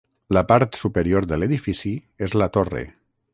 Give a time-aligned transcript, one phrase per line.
[0.35, 1.93] La part superior de l'edifici
[2.29, 2.83] és la torre.